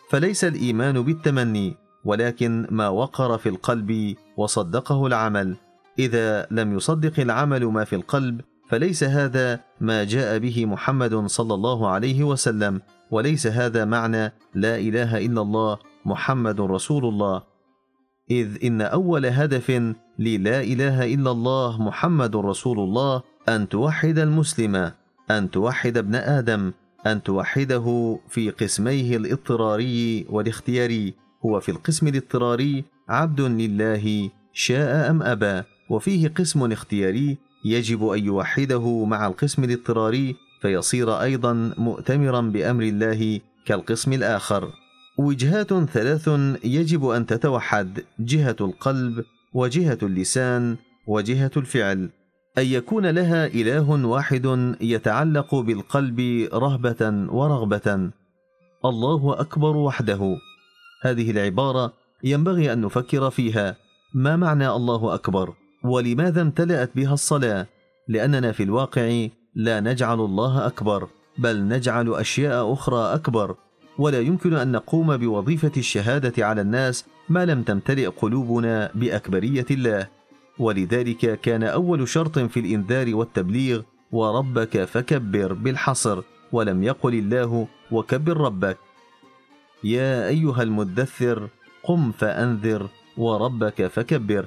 فليس 0.10 0.44
الإيمان 0.44 1.02
بالتمني 1.02 1.76
ولكن 2.06 2.68
ما 2.72 2.90
وقر 2.90 3.38
في 3.38 3.50
القلب 3.50 4.16
وصدقه 4.38 5.08
العمل. 5.08 5.56
إذا 6.00 6.48
لم 6.52 6.76
يصدق 6.76 7.20
العمل 7.20 7.66
ما 7.66 7.84
في 7.84 7.96
القلب 7.96 8.42
فليس 8.70 9.04
هذا 9.04 9.60
ما 9.82 10.04
جاء 10.04 10.38
به 10.38 10.66
محمد 10.66 11.26
صلى 11.26 11.54
الله 11.54 11.88
عليه 11.90 12.24
وسلم 12.24 12.82
وليس 13.12 13.48
هذا 13.48 13.86
معنى 13.86 14.34
لا 14.56 14.78
إله 14.78 15.26
إلا 15.26 15.42
الله 15.42 15.78
محمد 16.06 16.62
رسول 16.62 17.06
الله. 17.06 17.44
إذ 18.32 18.58
إن 18.64 18.82
أول 18.82 19.26
هدف 19.26 19.70
للا 20.20 20.62
إله 20.62 21.14
إلا 21.14 21.32
الله 21.32 21.82
محمد 21.82 22.36
رسول 22.36 22.80
الله 22.80 23.22
أن 23.50 23.70
توحد 23.70 24.20
المسلم 24.20 24.92
أن 25.32 25.52
توحد 25.52 25.98
ابن 25.98 26.16
آدم 26.16 26.72
أن 27.08 27.24
توحده 27.24 28.20
في 28.30 28.50
قسميه 28.50 29.18
الاضطراري 29.18 30.26
والاختياري. 30.30 31.14
هو 31.46 31.60
في 31.60 31.70
القسم 31.70 32.08
الاضطراري 32.08 32.84
عبد 33.10 33.42
لله 33.42 34.30
شاء 34.54 35.10
أم 35.10 35.24
أبى 35.24 35.64
وفيه 35.90 36.28
قسم 36.28 36.72
اختياري 36.72 37.38
يجب 37.66 38.08
أن 38.08 38.26
يوحده 38.26 39.06
مع 39.06 39.28
القسم 39.28 39.64
الاضطراري 39.64 40.36
فيصير 40.62 41.22
أيضا 41.22 41.74
مؤتمرا 41.78 42.42
بأمر 42.42 42.84
الله 42.84 43.40
كالقسم 43.66 44.14
الآخر. 44.14 44.70
وجهات 45.18 45.74
ثلاث 45.74 46.30
يجب 46.64 47.10
أن 47.10 47.26
تتوحد 47.26 48.04
جهة 48.20 48.56
القلب 48.62 49.26
وجهة 49.54 49.98
اللسان 50.04 50.78
وجهة 51.08 51.52
الفعل. 51.58 52.10
أن 52.58 52.66
يكون 52.66 53.06
لها 53.06 53.46
إله 53.46 54.06
واحد 54.06 54.76
يتعلق 54.82 55.56
بالقلب 55.56 56.48
رهبة 56.54 57.28
ورغبة. 57.34 58.12
الله 58.86 59.40
أكبر 59.40 59.78
وحده. 59.78 60.38
هذه 61.02 61.32
العبارة 61.32 61.94
ينبغي 62.24 62.74
أن 62.74 62.82
نفكر 62.82 63.30
فيها. 63.30 63.76
ما 64.14 64.36
معنى 64.36 64.70
الله 64.70 65.14
أكبر؟ 65.14 65.54
ولماذا 65.84 66.42
امتلأت 66.42 66.92
بها 66.96 67.14
الصلاة؟ 67.14 67.68
لأننا 68.08 68.52
في 68.52 68.64
الواقع 68.64 69.28
لا 69.56 69.80
نجعل 69.80 70.20
الله 70.20 70.68
أكبر، 70.68 71.08
بل 71.38 71.68
نجعل 71.68 72.14
أشياء 72.14 72.74
أخرى 72.74 73.14
أكبر، 73.14 73.56
ولا 73.98 74.20
يمكن 74.20 74.54
أن 74.54 74.72
نقوم 74.72 75.18
بوظيفة 75.18 75.72
الشهادة 75.78 76.46
على 76.46 76.62
الناس 76.62 77.06
ما 77.30 77.46
لم 77.46 77.64
تمتلئ 77.64 78.08
قلوبنا 78.08 78.92
بأكبرية 78.96 79.66
الله. 79.72 80.08
ولذلك 80.60 81.42
كان 81.42 81.64
أول 81.64 82.08
شرط 82.08 82.40
في 82.40 82.60
الإنذار 82.60 83.16
والتبليغ 83.16 83.82
وربك 84.12 84.84
فكبر 84.84 85.54
بالحصر، 85.54 86.22
ولم 86.52 86.84
يقل 86.84 87.14
الله 87.14 87.68
وكبر 87.92 88.38
ربك. 88.38 88.78
يا 89.84 90.28
أيها 90.28 90.64
المدثر 90.64 91.50
قم 91.84 92.12
فأنذر 92.12 92.88
وربك 93.18 93.88
فكبر 93.88 94.46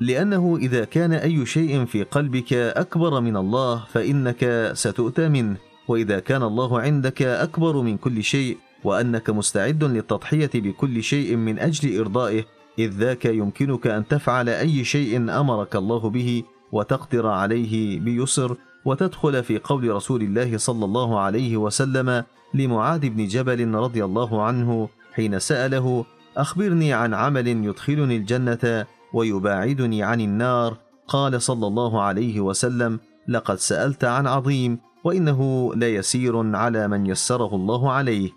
لأنه 0.00 0.56
إذا 0.56 0.84
كان 0.84 1.12
أي 1.12 1.46
شيء 1.46 1.84
في 1.84 2.02
قلبك 2.02 2.52
أكبر 2.52 3.20
من 3.20 3.36
الله 3.36 3.84
فإنك 3.92 4.70
ستؤتى 4.74 5.28
منه. 5.28 5.56
وإذا 5.88 6.18
كان 6.18 6.42
الله 6.42 6.80
عندك 6.80 7.22
أكبر 7.22 7.82
من 7.82 7.96
كل 7.96 8.24
شيء 8.24 8.58
وأنك 8.84 9.30
مستعد 9.30 9.84
للتضحية 9.84 10.50
بكل 10.54 11.02
شيء 11.02 11.36
من 11.36 11.58
أجل 11.58 11.98
إرضائه 11.98 12.44
إذ 12.78 12.90
ذاك 12.90 13.24
يمكنك 13.24 13.86
أن 13.86 14.08
تفعل 14.08 14.48
أي 14.48 14.84
شيء 14.84 15.16
أمرك 15.16 15.76
الله 15.76 16.10
به 16.10 16.42
وتقدر 16.72 17.26
عليه 17.26 18.00
بيسر 18.00 18.56
وتدخل 18.84 19.42
في 19.42 19.58
قول 19.58 19.90
رسول 19.90 20.22
الله 20.22 20.58
صلى 20.58 20.84
الله 20.84 21.20
عليه 21.20 21.56
وسلم 21.56 22.24
لمعاذ 22.54 23.08
بن 23.08 23.26
جبل 23.26 23.74
رضي 23.74 24.04
الله 24.04 24.42
عنه 24.42 24.88
حين 25.12 25.38
سأله 25.38 26.04
أخبرني 26.36 26.92
عن 26.92 27.14
عمل 27.14 27.48
يدخلني 27.48 28.16
الجنة 28.16 28.86
ويباعدني 29.12 30.02
عن 30.02 30.20
النار. 30.20 30.76
قال 31.08 31.42
صلى 31.42 31.66
الله 31.66 32.02
عليه 32.02 32.40
وسلم 32.40 33.00
لقد 33.28 33.56
سألت 33.56 34.04
عن 34.04 34.26
عظيم 34.26 34.78
وإنه 35.04 35.70
ليسير 35.74 36.56
على 36.56 36.88
من 36.88 37.06
يسره 37.06 37.54
الله 37.54 37.92
عليه. 37.92 38.30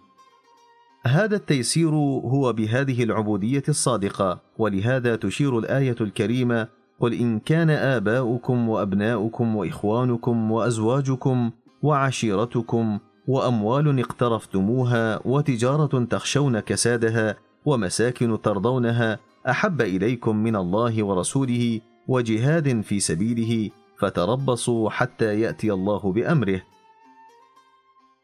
هذا 1.05 1.35
التيسير 1.35 1.89
هو 2.25 2.53
بهذه 2.53 3.03
العبودية 3.03 3.63
الصادقة 3.69 4.41
ولهذا 4.57 5.15
تشير 5.15 5.59
الآية 5.59 5.95
الكريمة 6.01 6.67
قل 6.99 7.13
إن 7.13 7.39
كان 7.39 7.69
آباؤكم 7.69 8.69
وأبناؤكم 8.69 9.55
وإخوانكم 9.55 10.51
وأزواجكم 10.51 11.51
وعشيرتكم 11.83 12.99
وأموال 13.27 13.99
اقترفتموها 13.99 15.19
وتجارة 15.27 16.03
تخشون 16.03 16.59
كسادها 16.59 17.37
ومساكن 17.65 18.41
ترضونها 18.41 19.19
أحب 19.49 19.81
إليكم 19.81 20.35
من 20.35 20.55
الله 20.55 21.03
ورسوله 21.03 21.81
وجهاد 22.07 22.81
في 22.81 22.99
سبيله 22.99 23.69
فتربصوا 23.97 24.89
حتى 24.89 25.39
يأتي 25.39 25.73
الله 25.73 26.11
بأمره. 26.11 26.61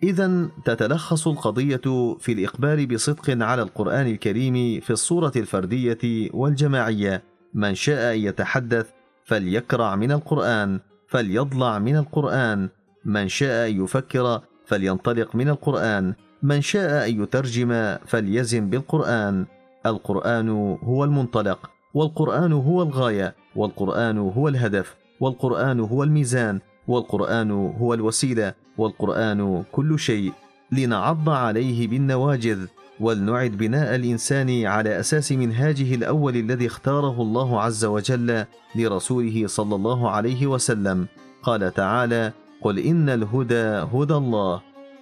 اذا 0.04 0.50
تتلخص 0.66 1.28
القضية 1.28 2.16
في 2.20 2.32
الإقبال 2.32 2.88
بصدق 2.88 3.44
على 3.44 3.62
القرآن 3.62 4.08
الكريم 4.08 4.80
في 4.80 4.90
الصورة 4.90 5.32
الفردية 5.36 6.30
والجماعية. 6.34 7.24
من 7.54 7.76
شاء 7.76 8.14
أن 8.16 8.20
يتحدث 8.20 8.90
فليكرع 9.26 9.96
من 9.96 10.12
القرآن 10.12 10.80
فليضلع 11.08 11.80
من 11.80 11.96
القرآن. 11.96 12.70
من 13.06 13.28
شاء 13.28 13.70
أن 13.70 13.84
يفكر 13.84 14.42
فلينطلق 14.66 15.36
من 15.36 15.50
القرآن. 15.50 16.14
من 16.44 16.62
شاء 16.62 17.10
أن 17.10 17.24
يترجم 17.24 17.98
فليزن 18.06 18.70
بالقرآن. 18.70 19.46
القرآن 19.90 20.78
هو 20.84 21.04
المنطلق 21.04 21.70
والقرآن 21.94 22.54
هو 22.54 22.84
الغاية 22.84 23.36
والقرآن 23.56 24.18
هو 24.18 24.48
الهدف 24.48 24.96
والقرآن 25.20 25.80
هو 25.80 26.04
الميزان 26.04 26.60
والقرآن 26.88 27.52
هو 27.52 27.94
الوسيلة 27.94 28.54
والقرآن 28.78 29.64
كل 29.72 30.00
شيء. 30.00 30.34
لنعض 30.72 31.30
عليه 31.30 31.88
بالنواجذ 31.88 32.66
ولنعد 33.00 33.52
بناء 33.52 33.96
الإنسان 33.96 34.66
على 34.66 35.00
أساس 35.00 35.32
منهاجه 35.32 35.96
الأول 35.96 36.36
الذي 36.36 36.68
اختاره 36.68 37.22
الله 37.22 37.62
عز 37.62 37.86
وجل 37.86 38.46
لرسوله 38.76 39.48
صلى 39.48 39.76
الله 39.76 40.10
عليه 40.10 40.48
وسلم. 40.48 41.08
قال 41.44 41.74
تعالى 41.74 42.32
قل 42.62 42.80
إن 42.80 43.10
الهدى 43.10 43.66
هدى 43.94 44.14
الله 44.14 44.62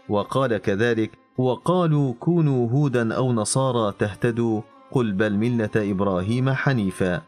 وقال 0.10 0.58
كذلك 0.58 1.12
وقالوا 1.38 2.14
كونوا 2.20 2.70
هودا 2.70 3.14
أو 3.14 3.34
نصارى 3.34 3.94
تهتدوا 4.00 4.62
قل 4.96 5.12
بل 5.12 5.34
ملة 5.34 5.70
إبراهيم 5.76 6.54
حنيفا. 6.54 7.22